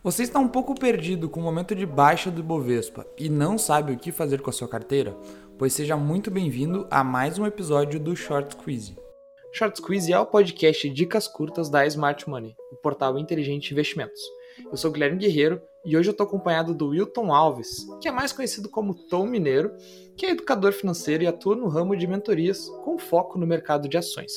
[0.00, 3.92] Você está um pouco perdido com o momento de baixa do Ibovespa e não sabe
[3.92, 5.16] o que fazer com a sua carteira?
[5.58, 8.96] Pois seja muito bem-vindo a mais um episódio do Short Squeeze.
[9.52, 13.72] Short Squeeze é o podcast de dicas curtas da Smart Money, o portal inteligente de
[13.72, 14.20] investimentos.
[14.70, 18.32] Eu sou Guilherme Guerreiro e hoje eu estou acompanhado do Wilton Alves, que é mais
[18.32, 19.72] conhecido como Tom Mineiro,
[20.16, 23.98] que é educador financeiro e atua no ramo de mentorias com foco no mercado de
[23.98, 24.30] ações.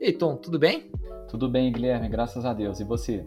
[0.00, 0.90] E aí, Tom, tudo bem?
[1.28, 2.80] Tudo bem, Guilherme, graças a Deus.
[2.80, 3.24] E você?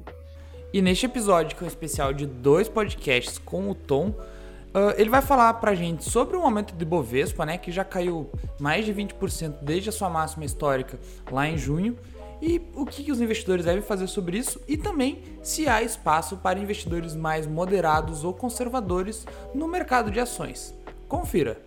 [0.74, 5.10] E neste episódio, que é um especial de dois podcasts com o Tom, uh, ele
[5.10, 8.94] vai falar pra gente sobre o aumento de Bovespa, né, que já caiu mais de
[8.94, 11.00] 20% desde a sua máxima histórica
[11.32, 11.98] lá em junho,
[12.42, 16.60] e o que os investidores devem fazer sobre isso e também se há espaço para
[16.60, 20.76] investidores mais moderados ou conservadores no mercado de ações.
[21.08, 21.67] Confira!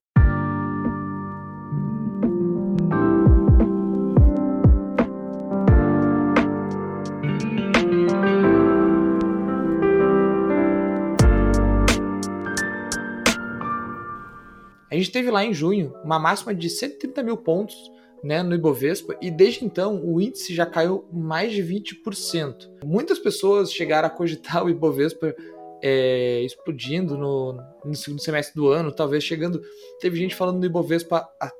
[15.10, 17.76] Gente teve lá em junho uma máxima de 130 mil pontos
[18.22, 22.70] né, no Ibovespa e desde então o índice já caiu mais de 20%.
[22.84, 25.34] Muitas pessoas chegaram a cogitar o Ibovespa
[25.82, 29.60] é, explodindo no, no, segundo semestre do ano, talvez chegando.
[30.00, 31.50] Teve gente falando do Ibovespa a,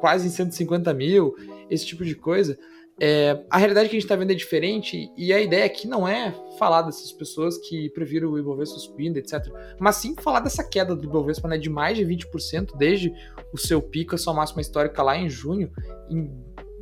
[0.00, 1.34] quase em 150 mil,
[1.68, 2.56] esse tipo de coisa.
[3.02, 6.06] É, a realidade que a gente está vendo é diferente e a ideia aqui não
[6.06, 9.46] é falar dessas pessoas que previram o Ibovespa subindo, etc.
[9.78, 13.10] Mas sim falar dessa queda do Ibovespa né, de mais de 20% desde
[13.54, 15.72] o seu pico, a sua máxima histórica lá em junho.
[16.10, 16.30] Em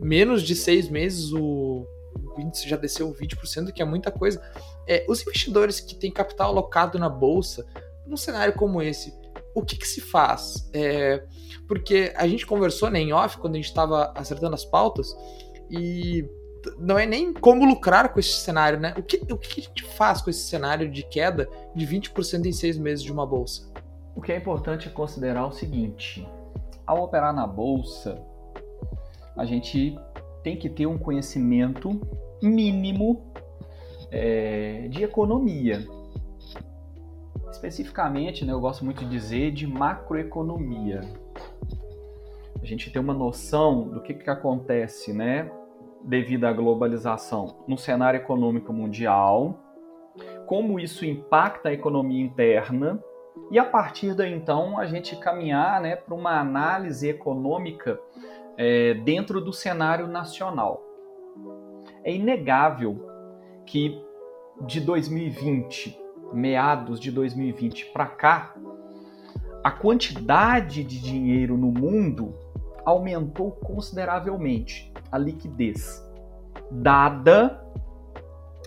[0.01, 4.43] menos de seis meses o, o índice já desceu 20%, que é muita coisa.
[4.89, 7.65] É, os investidores que têm capital alocado na bolsa,
[8.05, 9.15] num cenário como esse,
[9.55, 10.69] o que, que se faz?
[10.73, 11.23] É,
[11.69, 15.15] porque a gente conversou né, em off quando a gente estava acertando as pautas
[15.71, 16.29] e
[16.79, 18.95] não é nem como lucrar com esse cenário, né?
[18.97, 22.53] O que, o que a gente faz com esse cenário de queda de 20% em
[22.53, 23.71] seis meses de uma bolsa?
[24.15, 26.27] O que é importante considerar é o seguinte:
[26.87, 28.21] ao operar na bolsa,
[29.37, 29.97] a gente
[30.43, 32.01] tem que ter um conhecimento
[32.43, 33.33] mínimo
[34.11, 35.87] é, de economia.
[37.51, 41.01] Especificamente, né, eu gosto muito de dizer de macroeconomia.
[42.69, 45.51] Gente tem uma noção do que, que acontece né,
[46.05, 49.59] devido à globalização no cenário econômico mundial,
[50.45, 53.03] como isso impacta a economia interna,
[53.51, 57.99] e a partir daí então a gente caminhar né, para uma análise econômica
[58.59, 60.83] é, dentro do cenário nacional.
[62.05, 63.09] É inegável
[63.65, 63.99] que
[64.67, 65.99] de 2020,
[66.35, 68.55] meados de 2020 para cá,
[69.65, 72.35] a quantidade de dinheiro no mundo
[72.89, 76.03] aumentou consideravelmente a liquidez,
[76.71, 77.63] dada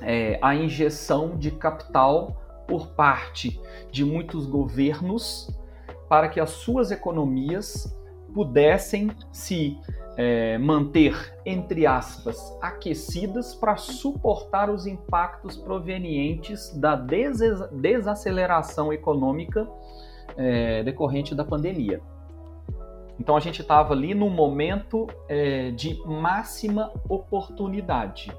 [0.02, 3.60] é, a injeção de capital por parte
[3.92, 5.50] de muitos governos
[6.08, 7.98] para que as suas economias
[8.34, 9.78] pudessem se
[10.16, 11.16] é, manter,
[11.46, 17.40] entre aspas, aquecidas para suportar os impactos provenientes da des
[17.72, 19.68] desaceleração econômica
[20.38, 22.02] é, decorrente da pandemia.
[23.22, 28.32] Então a gente estava ali num momento é, de máxima oportunidade.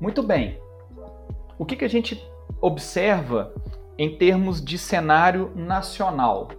[0.00, 0.60] Muito bem.
[1.58, 2.24] O que, que a gente
[2.60, 3.52] observa
[3.98, 6.50] em termos de cenário nacional?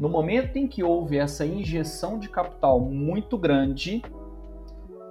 [0.00, 4.02] No momento em que houve essa injeção de capital muito grande,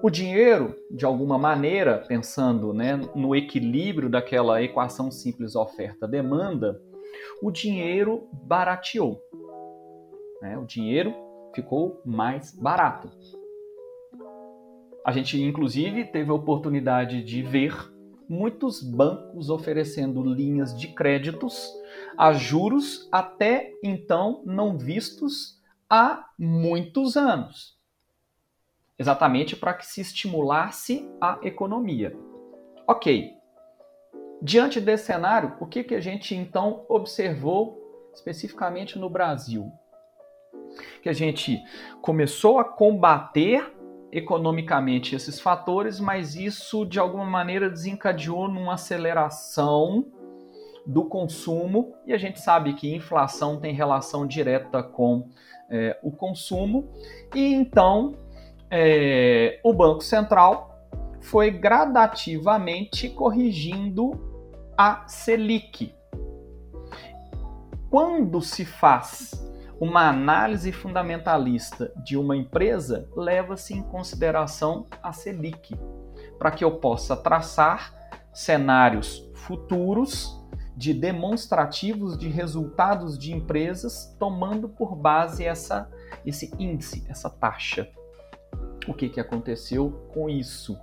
[0.02, 6.82] o dinheiro, de alguma maneira, pensando né, no equilíbrio daquela equação simples oferta-demanda,
[7.44, 9.22] o dinheiro barateou.
[10.46, 10.56] Né?
[10.60, 11.12] O dinheiro
[11.56, 13.10] ficou mais barato.
[15.04, 17.74] A gente, inclusive, teve a oportunidade de ver
[18.30, 21.72] muitos bancos oferecendo linhas de créditos
[22.16, 27.76] a juros até então não vistos há muitos anos.
[29.00, 32.16] Exatamente para que se estimulasse a economia.
[32.88, 33.32] Ok.
[34.42, 39.72] Diante desse cenário, o que, que a gente então observou especificamente no Brasil?
[41.02, 41.64] Que a gente
[42.02, 43.74] começou a combater
[44.12, 50.06] economicamente esses fatores, mas isso de alguma maneira desencadeou numa aceleração
[50.86, 55.30] do consumo e a gente sabe que inflação tem relação direta com
[55.70, 56.90] é, o consumo
[57.34, 58.16] e então
[58.70, 60.90] é, o Banco Central
[61.22, 64.12] foi gradativamente corrigindo
[64.78, 65.94] a Selic.
[67.90, 69.45] Quando se faz
[69.80, 75.76] uma análise fundamentalista de uma empresa leva-se em consideração a Selic,
[76.38, 77.94] para que eu possa traçar
[78.34, 80.42] cenários futuros
[80.76, 85.90] de demonstrativos de resultados de empresas, tomando por base essa,
[86.26, 87.90] esse índice, essa taxa.
[88.88, 90.78] O que, que aconteceu com isso?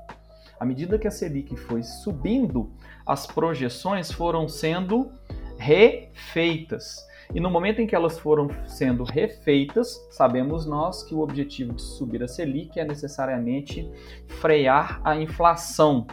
[0.59, 2.73] À medida que a Selic foi subindo,
[3.07, 5.13] as projeções foram sendo
[5.59, 6.97] refeitas.
[7.35, 11.83] E no momento em que elas foram sendo refeitas, sabemos nós que o objetivo de
[11.83, 13.91] subir a Selic é necessariamente
[14.41, 16.07] frear a inflação.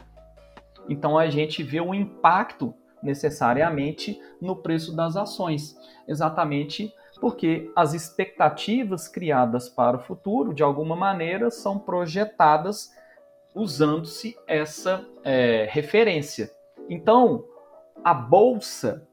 [0.88, 2.74] Então a gente vê um impacto
[3.04, 5.76] necessariamente no preço das ações,
[6.08, 12.94] exatamente porque as expectativas criadas para o futuro, de alguma maneira, são projetadas
[13.54, 16.50] usando-se essa é, referência.
[16.90, 17.44] Então,
[18.04, 19.06] a bolsa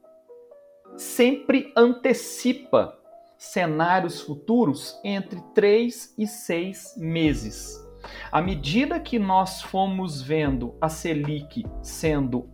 [0.97, 2.97] sempre antecipa
[3.37, 7.85] cenários futuros entre 3 e 6 meses.
[8.31, 12.49] À medida que nós fomos vendo a Selic sendo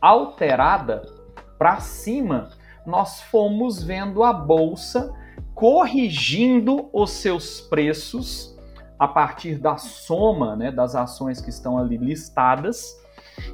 [0.00, 1.02] alterada
[1.58, 2.50] para cima,
[2.86, 5.12] nós fomos vendo a bolsa
[5.54, 8.56] corrigindo os seus preços
[8.98, 12.94] a partir da soma né, das ações que estão ali listadas,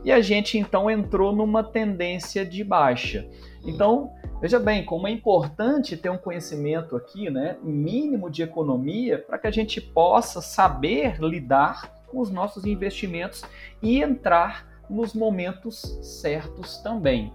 [0.04, 3.28] e a gente então entrou numa tendência de baixa.
[3.64, 9.38] Então, Veja bem, como é importante ter um conhecimento aqui, né, mínimo de economia, para
[9.38, 13.42] que a gente possa saber lidar com os nossos investimentos
[13.82, 17.32] e entrar nos momentos certos também.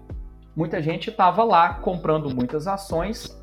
[0.54, 3.36] Muita gente estava lá comprando muitas ações,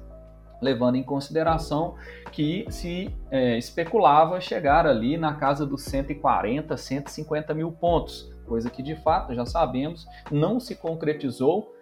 [0.62, 1.96] levando em consideração
[2.32, 8.82] que se é, especulava chegar ali na casa dos 140, 150 mil pontos, coisa que
[8.82, 11.74] de fato já sabemos não se concretizou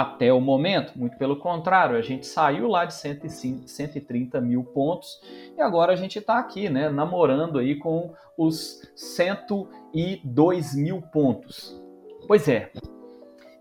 [0.00, 0.98] até o momento.
[0.98, 5.20] Muito pelo contrário, a gente saiu lá de 105, 130 mil pontos
[5.56, 11.80] e agora a gente está aqui, né, namorando aí com os 102 mil pontos.
[12.26, 12.72] Pois é,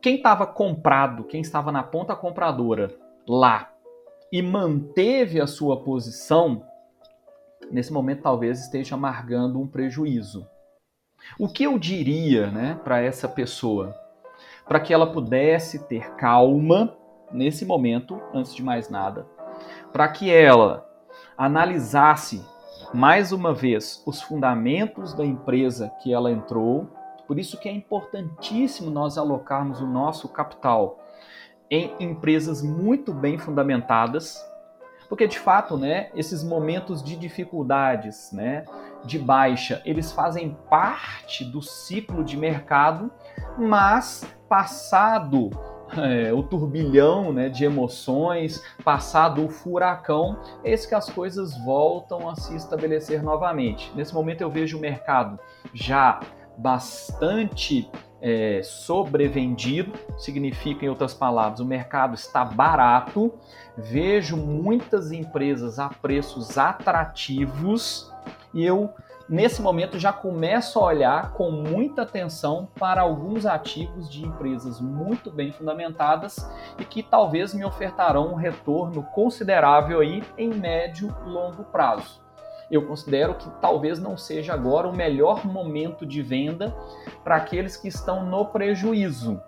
[0.01, 2.95] quem estava comprado, quem estava na ponta compradora
[3.27, 3.71] lá
[4.31, 6.65] e manteve a sua posição,
[7.69, 10.47] nesse momento talvez esteja amargando um prejuízo.
[11.39, 14.02] O que eu diria né, para essa pessoa?
[14.67, 16.95] Para que ela pudesse ter calma
[17.31, 19.27] nesse momento, antes de mais nada,
[19.91, 20.87] para que ela
[21.37, 22.45] analisasse
[22.93, 26.87] mais uma vez os fundamentos da empresa que ela entrou.
[27.27, 30.99] Por isso que é importantíssimo nós alocarmos o nosso capital
[31.69, 34.37] em empresas muito bem fundamentadas,
[35.09, 38.65] porque de fato, né, esses momentos de dificuldades, né,
[39.03, 43.11] de baixa, eles fazem parte do ciclo de mercado,
[43.57, 45.49] mas passado
[45.97, 52.35] é, o turbilhão né, de emoções, passado o furacão, eis que as coisas voltam a
[52.35, 53.91] se estabelecer novamente.
[53.95, 55.39] Nesse momento eu vejo o mercado
[55.73, 56.19] já
[56.55, 57.89] bastante
[58.21, 63.33] é, sobrevendido, significa, em outras palavras, o mercado está barato.
[63.75, 68.13] Vejo muitas empresas a preços atrativos
[68.53, 68.91] e eu
[69.29, 75.31] nesse momento já começo a olhar com muita atenção para alguns ativos de empresas muito
[75.31, 81.63] bem fundamentadas e que talvez me ofertarão um retorno considerável aí em médio e longo
[81.65, 82.21] prazo.
[82.71, 86.75] Eu considero que talvez não seja agora o melhor momento de venda
[87.23, 89.41] para aqueles que estão no prejuízo,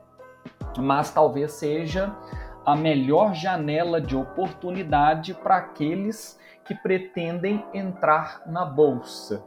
[0.77, 2.15] mas talvez seja
[2.65, 9.43] a melhor janela de oportunidade para aqueles que pretendem entrar na bolsa.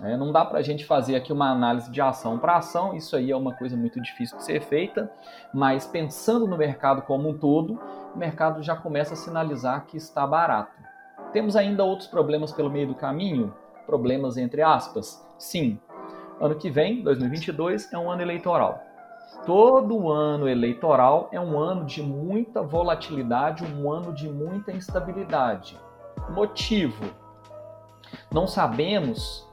[0.00, 3.14] É, não dá para a gente fazer aqui uma análise de ação para ação, isso
[3.14, 5.10] aí é uma coisa muito difícil de ser feita,
[5.52, 7.80] mas pensando no mercado como um todo,
[8.14, 10.72] o mercado já começa a sinalizar que está barato.
[11.32, 13.54] Temos ainda outros problemas pelo meio do caminho?
[13.86, 15.24] Problemas entre aspas?
[15.38, 15.78] Sim.
[16.40, 18.82] Ano que vem, 2022, é um ano eleitoral.
[19.46, 25.78] Todo ano eleitoral é um ano de muita volatilidade, um ano de muita instabilidade.
[26.30, 27.04] Motivo:
[28.32, 29.46] não sabemos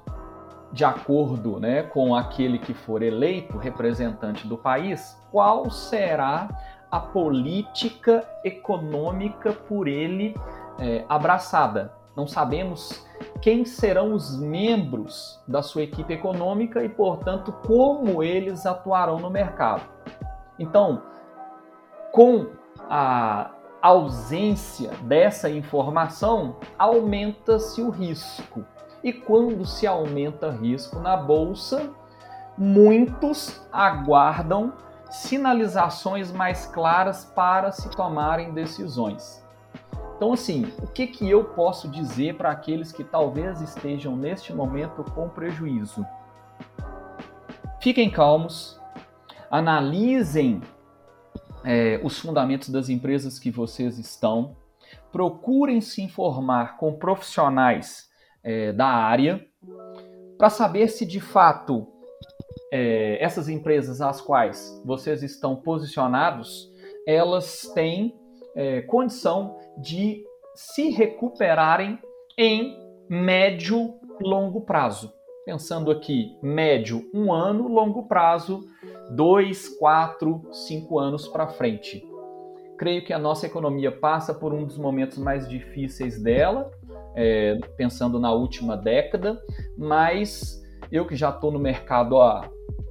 [0.72, 6.50] de acordo né, com aquele que for eleito representante do país, qual será
[6.90, 10.36] a política econômica por ele
[10.80, 11.94] é, abraçada.
[12.16, 13.06] Não sabemos
[13.42, 19.84] quem serão os membros da sua equipe econômica e, portanto, como eles atuarão no mercado.
[20.60, 21.02] Então,
[22.12, 22.48] com
[22.90, 23.52] a
[23.82, 28.66] ausência dessa informação, aumenta-se o risco.
[29.04, 31.92] E quando se aumenta risco na bolsa,
[32.58, 34.74] muitos aguardam
[35.10, 39.44] sinalizações mais claras para se tomarem decisões.
[40.16, 45.04] Então, assim, o que, que eu posso dizer para aqueles que talvez estejam neste momento
[45.04, 46.06] com prejuízo?
[47.80, 48.80] Fiquem calmos,
[49.50, 50.62] analisem
[51.64, 54.56] é, os fundamentos das empresas que vocês estão,
[55.12, 58.11] procurem se informar com profissionais
[58.44, 59.46] é, da área
[60.38, 61.88] para saber se de fato
[62.72, 66.72] é, essas empresas às quais vocês estão posicionados,
[67.06, 68.16] elas têm
[68.56, 70.24] é, condição de
[70.56, 72.00] se recuperarem
[72.38, 72.78] em
[73.10, 75.14] médio longo prazo.
[75.46, 78.62] Pensando aqui, médio um ano, longo prazo
[79.12, 82.04] dois, quatro, cinco anos para frente.
[82.78, 86.72] Creio que a nossa economia passa por um dos momentos mais difíceis dela,
[87.16, 89.42] é, pensando na última década,
[89.78, 92.50] mas eu que já estou no mercado há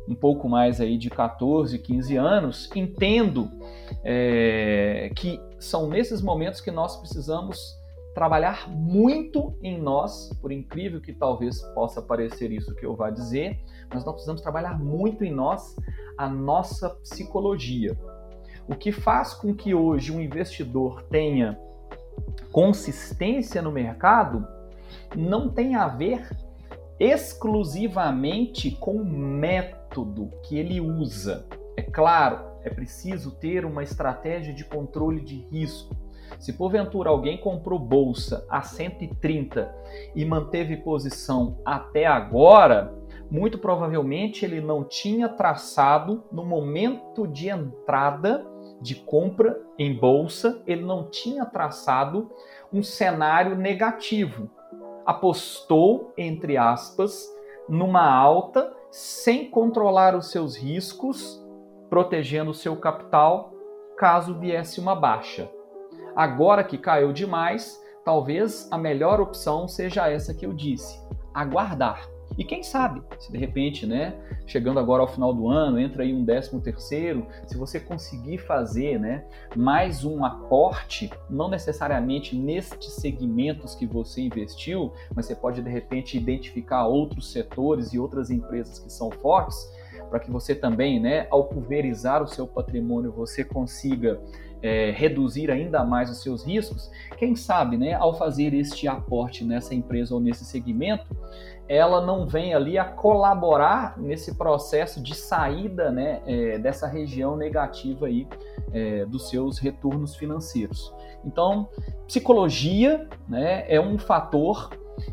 [0.08, 3.50] um pouco mais aí de 14, 15 anos, entendo
[4.02, 7.78] é, que são nesses momentos que nós precisamos
[8.14, 13.60] trabalhar muito em nós, por incrível que talvez possa parecer isso que eu vá dizer,
[13.88, 15.76] mas nós precisamos trabalhar muito em nós
[16.18, 17.96] a nossa psicologia.
[18.68, 21.58] O que faz com que hoje um investidor tenha
[22.52, 24.46] consistência no mercado
[25.16, 26.28] não tem a ver
[26.98, 31.46] exclusivamente com o método que ele usa.
[31.76, 35.96] É claro, é preciso ter uma estratégia de controle de risco.
[36.38, 39.74] Se porventura alguém comprou bolsa a 130
[40.14, 42.94] e manteve posição até agora,
[43.30, 48.46] muito provavelmente ele não tinha traçado no momento de entrada
[48.80, 52.30] de compra em bolsa, ele não tinha traçado
[52.72, 54.48] um cenário negativo.
[55.04, 57.28] Apostou, entre aspas,
[57.68, 61.44] numa alta sem controlar os seus riscos,
[61.88, 63.52] protegendo o seu capital
[63.96, 65.50] caso viesse uma baixa.
[66.16, 70.98] Agora que caiu demais, talvez a melhor opção seja essa que eu disse:
[71.34, 72.08] aguardar.
[72.40, 74.14] E quem sabe, se de repente, né,
[74.46, 78.98] chegando agora ao final do ano, entra aí um décimo terceiro, se você conseguir fazer,
[78.98, 85.68] né, mais um aporte, não necessariamente nestes segmentos que você investiu, mas você pode de
[85.68, 89.70] repente identificar outros setores e outras empresas que são fortes,
[90.08, 94.18] para que você também, né, ao pulverizar o seu patrimônio, você consiga
[94.62, 99.74] é, reduzir ainda mais os seus riscos, quem sabe, né, ao fazer este aporte nessa
[99.74, 101.14] empresa ou nesse segmento,
[101.70, 108.06] ela não vem ali a colaborar nesse processo de saída né, é, dessa região negativa
[108.06, 108.26] aí
[108.72, 110.92] é, dos seus retornos financeiros.
[111.24, 111.68] Então,
[112.08, 114.70] psicologia né, é um fator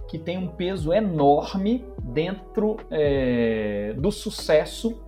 [0.07, 4.99] que tem um peso enorme dentro é, do sucesso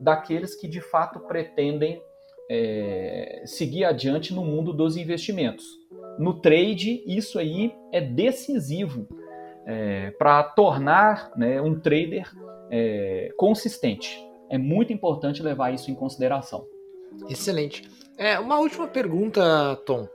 [0.00, 2.02] daqueles que de fato pretendem
[2.50, 5.64] é, seguir adiante no mundo dos investimentos.
[6.18, 9.06] No trade, isso aí é decisivo
[9.66, 12.30] é, para tornar né, um trader
[12.70, 14.18] é, consistente.
[14.48, 16.66] É muito importante levar isso em consideração.
[17.28, 17.88] Excelente.
[18.16, 20.08] É, uma última pergunta, Tom.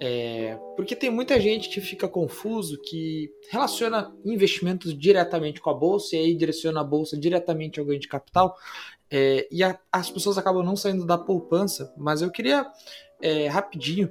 [0.00, 6.14] É, porque tem muita gente que fica confuso, que relaciona investimentos diretamente com a bolsa
[6.14, 8.56] e aí direciona a bolsa diretamente ao ganho de capital.
[9.10, 12.66] É, e a, as pessoas acabam não saindo da poupança, mas eu queria
[13.20, 14.10] é, rapidinho.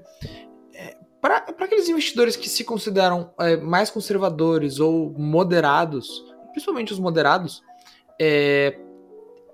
[1.21, 7.63] Para aqueles investidores que se consideram é, mais conservadores ou moderados, principalmente os moderados,
[8.19, 8.79] é,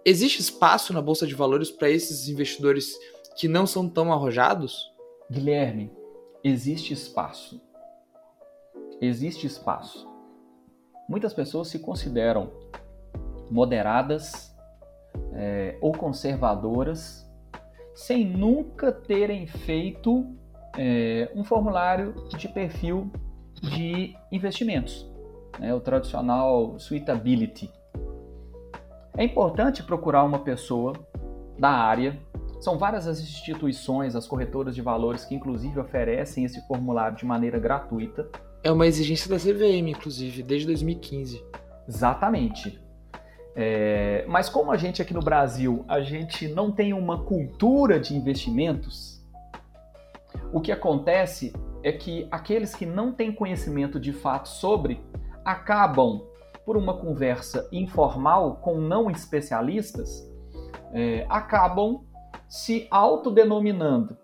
[0.06, 2.98] existe espaço na Bolsa de Valores para esses investidores
[3.38, 4.92] que não são tão arrojados?
[5.32, 5.92] Guilherme,
[6.44, 7.62] existe espaço.
[9.02, 10.08] Existe espaço.
[11.08, 12.52] Muitas pessoas se consideram
[13.50, 14.54] moderadas
[15.34, 17.30] é, ou conservadoras,
[17.94, 20.36] sem nunca terem feito
[20.78, 23.12] é, um formulário de perfil
[23.62, 25.10] de investimentos,
[25.60, 27.72] né, o tradicional suitability.
[29.16, 30.94] É importante procurar uma pessoa
[31.58, 32.18] da área.
[32.60, 37.60] São várias as instituições, as corretoras de valores que inclusive oferecem esse formulário de maneira
[37.60, 38.28] gratuita.
[38.64, 41.44] É uma exigência da CVM, inclusive, desde 2015.
[41.88, 42.82] Exatamente.
[43.56, 48.16] É, mas como a gente aqui no Brasil, a gente não tem uma cultura de
[48.16, 49.13] investimentos,
[50.52, 55.04] o que acontece é que aqueles que não têm conhecimento de fato sobre
[55.44, 56.22] acabam,
[56.66, 60.26] por uma conversa informal com não especialistas,
[60.94, 62.06] é, acabam
[62.48, 64.18] se autodenominando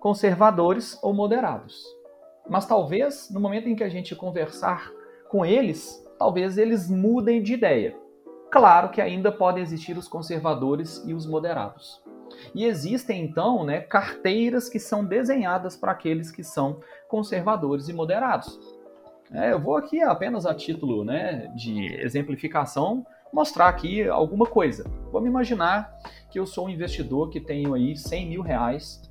[0.00, 1.82] conservadores ou moderados.
[2.48, 4.90] Mas talvez no momento em que a gente conversar
[5.30, 7.96] com eles, talvez eles mudem de ideia.
[8.50, 12.03] Claro que ainda podem existir os conservadores e os moderados.
[12.54, 18.58] E existem então né, carteiras que são desenhadas para aqueles que são conservadores e moderados.
[19.32, 24.84] É, eu vou aqui apenas a título né, de exemplificação mostrar aqui alguma coisa.
[25.10, 25.92] Vamos imaginar
[26.30, 29.02] que eu sou um investidor que tenho aí 100 mil reais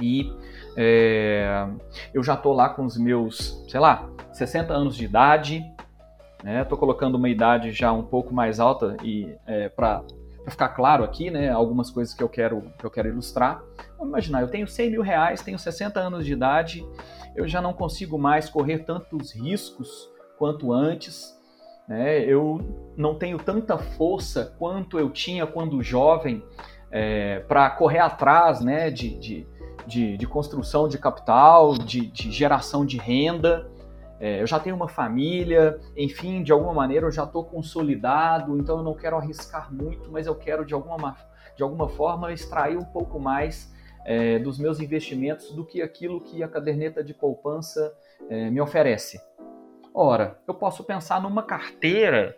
[0.00, 0.30] e
[0.76, 1.66] é,
[2.12, 5.64] eu já estou lá com os meus, sei lá, 60 anos de idade,
[6.38, 6.64] Estou né?
[6.78, 10.02] colocando uma idade já um pouco mais alta e é, para
[10.50, 13.62] ficar claro aqui, né, algumas coisas que eu quero que eu quero ilustrar.
[13.96, 16.86] Vamos imaginar, eu tenho 100 mil reais, tenho 60 anos de idade,
[17.34, 21.36] eu já não consigo mais correr tantos riscos quanto antes.
[21.88, 22.20] Né?
[22.20, 26.42] Eu não tenho tanta força quanto eu tinha quando jovem
[26.90, 29.46] é, para correr atrás né, de, de,
[29.86, 33.70] de, de, construção de capital, de, de geração de renda
[34.20, 38.78] é, eu já tenho uma família, enfim, de alguma maneira eu já estou consolidado, então
[38.78, 41.16] eu não quero arriscar muito, mas eu quero de alguma,
[41.56, 43.72] de alguma forma extrair um pouco mais
[44.04, 47.94] é, dos meus investimentos do que aquilo que a caderneta de poupança
[48.28, 49.20] é, me oferece.
[49.94, 52.36] Ora, eu posso pensar numa carteira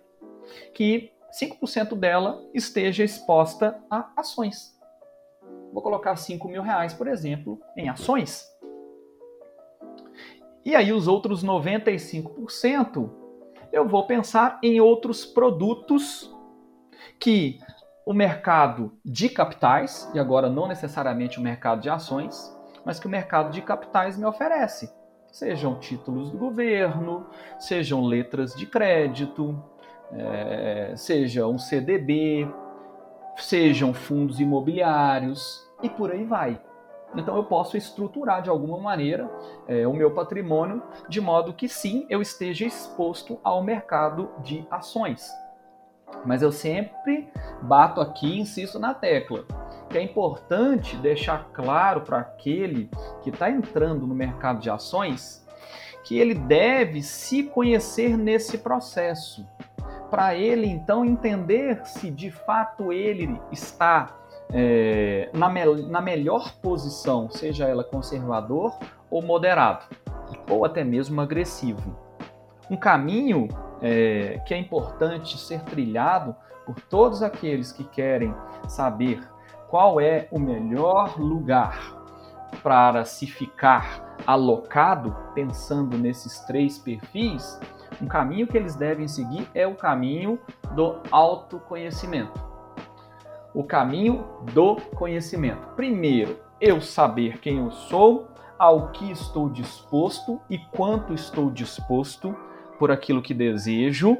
[0.75, 4.79] que 5% dela esteja exposta a ações.
[5.73, 8.45] Vou colocar 5 mil reais, por exemplo, em ações.
[10.65, 13.21] E aí os outros 95%
[13.73, 16.31] eu vou pensar em outros produtos
[17.19, 17.59] que
[18.05, 23.11] o mercado de capitais, e agora não necessariamente o mercado de ações, mas que o
[23.11, 24.93] mercado de capitais me oferece.
[25.31, 27.27] Sejam títulos do governo,
[27.59, 29.63] sejam letras de crédito,
[30.13, 32.49] é, seja um CDB,
[33.37, 36.61] sejam fundos imobiliários e por aí vai.
[37.15, 39.31] Então eu posso estruturar de alguma maneira
[39.67, 45.29] é, o meu patrimônio de modo que sim, eu esteja exposto ao mercado de ações.
[46.25, 47.29] Mas eu sempre
[47.63, 49.45] bato aqui insisto na tecla
[49.89, 52.89] que é importante deixar claro para aquele
[53.23, 55.45] que está entrando no mercado de ações
[56.05, 59.47] que ele deve se conhecer nesse processo,
[60.11, 64.20] para ele então entender se de fato ele está
[64.53, 68.77] é, na, me na melhor posição, seja ela conservador
[69.11, 69.85] ou moderado,
[70.49, 71.97] ou até mesmo agressivo.
[72.71, 73.49] Um caminho
[73.81, 78.35] é, que é importante ser trilhado por todos aqueles que querem
[78.69, 79.21] saber
[79.69, 81.97] qual é o melhor lugar
[82.63, 87.59] para se ficar alocado, pensando nesses três perfis,
[88.03, 90.39] um caminho que eles devem seguir é o caminho
[90.75, 92.50] do autoconhecimento
[93.55, 95.69] o caminho do conhecimento.
[95.77, 102.37] Primeiro, eu saber quem eu sou, ao que estou disposto e quanto estou disposto
[102.79, 104.19] por aquilo que desejo.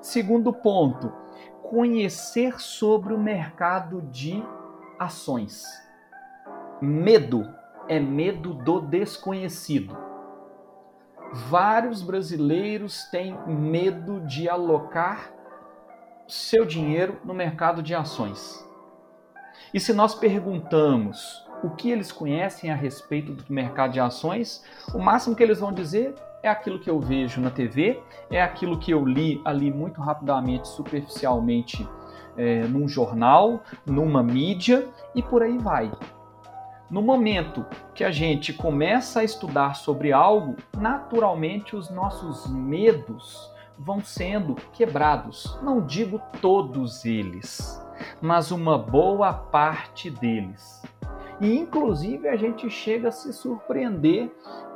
[0.00, 1.12] Segundo ponto,
[1.62, 4.42] conhecer sobre o mercado de
[4.98, 5.64] ações.
[6.80, 7.46] Medo
[7.86, 9.96] é medo do desconhecido.
[11.32, 15.33] Vários brasileiros têm medo de alocar
[16.26, 18.64] seu dinheiro no mercado de ações.
[19.72, 24.98] E se nós perguntamos o que eles conhecem a respeito do mercado de ações, o
[24.98, 28.92] máximo que eles vão dizer é aquilo que eu vejo na TV, é aquilo que
[28.92, 31.88] eu li ali muito rapidamente, superficialmente,
[32.36, 35.90] é, num jornal, numa mídia e por aí vai.
[36.90, 44.02] No momento que a gente começa a estudar sobre algo, naturalmente os nossos medos vão
[44.02, 45.58] sendo quebrados.
[45.62, 47.80] Não digo todos eles,
[48.20, 50.82] mas uma boa parte deles.
[51.40, 54.30] E inclusive a gente chega a se surpreender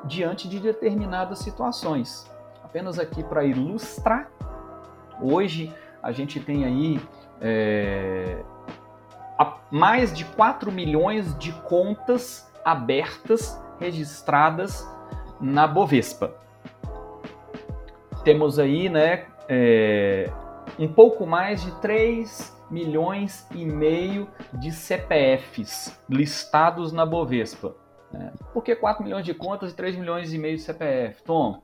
[0.04, 2.30] diante de determinadas situações.
[2.64, 4.30] Apenas aqui para ilustrar,
[5.20, 7.00] hoje a gente tem aí
[7.40, 8.44] é,
[9.70, 14.86] mais de 4 milhões de contas abertas, registradas
[15.40, 16.34] na Bovespa.
[18.28, 20.30] Temos aí né, é,
[20.78, 27.74] um pouco mais de 3 milhões e meio de CPFs listados na Bovespa.
[28.12, 28.30] Né?
[28.52, 31.22] Por que 4 milhões de contas e 3 milhões e meio de CPF?
[31.22, 31.62] Tom,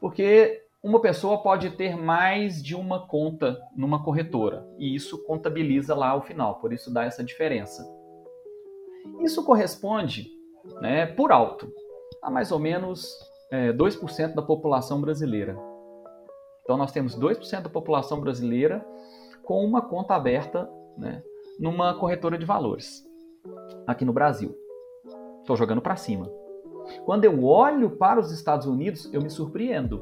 [0.00, 6.08] porque uma pessoa pode ter mais de uma conta numa corretora e isso contabiliza lá
[6.08, 7.86] ao final, por isso dá essa diferença.
[9.20, 10.30] Isso corresponde,
[10.80, 11.70] né, por alto,
[12.22, 13.06] a mais ou menos
[13.50, 15.68] é, 2% da população brasileira.
[16.70, 18.86] Então nós temos 2% da população brasileira
[19.42, 21.20] com uma conta aberta né,
[21.58, 23.04] numa corretora de valores
[23.88, 24.56] aqui no Brasil.
[25.40, 26.30] Estou jogando para cima.
[27.04, 30.00] Quando eu olho para os Estados Unidos, eu me surpreendo.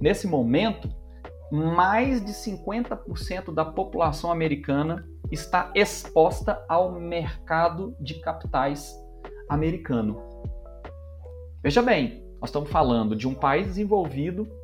[0.00, 0.88] Nesse momento,
[1.52, 8.92] mais de 50% da população americana está exposta ao mercado de capitais
[9.48, 10.20] americano.
[11.62, 14.58] Veja bem, nós estamos falando de um país desenvolvido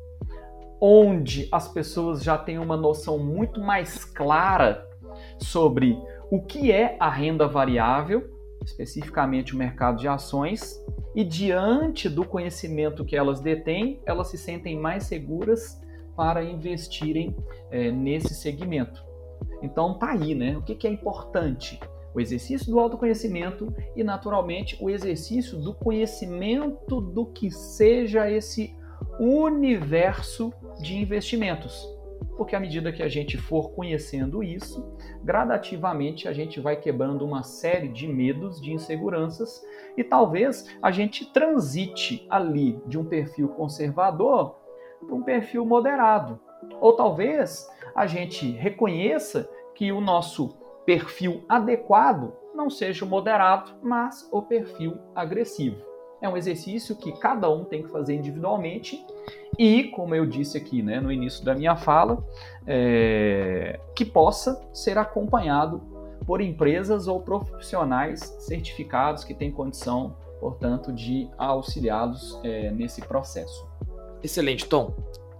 [0.79, 4.87] onde as pessoas já têm uma noção muito mais clara
[5.39, 5.97] sobre
[6.29, 8.29] o que é a renda variável,
[8.63, 10.83] especificamente o mercado de ações,
[11.15, 15.81] e diante do conhecimento que elas detêm, elas se sentem mais seguras
[16.15, 17.35] para investirem
[17.71, 19.03] é, nesse segmento.
[19.61, 20.57] Então tá aí, né?
[20.57, 21.79] O que, que é importante?
[22.13, 28.75] O exercício do autoconhecimento e, naturalmente, o exercício do conhecimento do que seja esse
[29.19, 31.87] universo de investimentos.
[32.35, 37.43] Porque à medida que a gente for conhecendo isso, gradativamente a gente vai quebrando uma
[37.43, 39.63] série de medos, de inseguranças
[39.95, 44.55] e talvez a gente transite ali de um perfil conservador
[45.05, 46.39] para um perfil moderado.
[46.79, 50.49] Ou talvez a gente reconheça que o nosso
[50.85, 55.96] perfil adequado não seja o moderado, mas o perfil agressivo.
[56.21, 59.05] É um exercício que cada um tem que fazer individualmente
[59.57, 62.23] e, como eu disse aqui né, no início da minha fala,
[62.65, 65.81] é, que possa ser acompanhado
[66.25, 73.67] por empresas ou profissionais certificados que têm condição, portanto, de auxiliá-los é, nesse processo.
[74.23, 74.93] Excelente, Tom.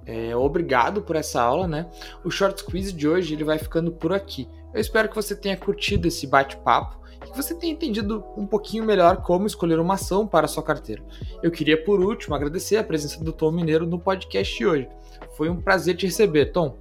[0.05, 1.89] É, obrigado por essa aula, né?
[2.23, 4.47] O Short Quiz de hoje ele vai ficando por aqui.
[4.73, 6.97] Eu espero que você tenha curtido esse bate-papo
[7.31, 11.03] que você tenha entendido um pouquinho melhor como escolher uma ação para sua carteira.
[11.41, 14.89] Eu queria, por último, agradecer a presença do Tom Mineiro no podcast de hoje.
[15.35, 16.77] Foi um prazer te receber, Tom.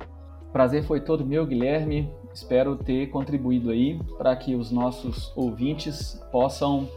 [0.52, 2.10] Prazer foi todo meu, Guilherme.
[2.32, 6.88] Espero ter contribuído aí para que os nossos ouvintes possam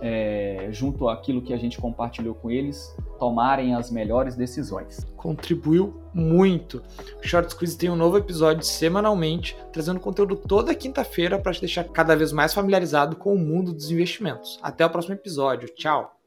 [0.00, 5.04] é, junto àquilo que a gente compartilhou com eles, tomarem as melhores decisões.
[5.16, 6.82] Contribuiu muito.
[7.22, 11.84] O Short Squeeze tem um novo episódio semanalmente, trazendo conteúdo toda quinta-feira para te deixar
[11.84, 14.58] cada vez mais familiarizado com o mundo dos investimentos.
[14.62, 15.68] Até o próximo episódio.
[15.74, 16.23] Tchau!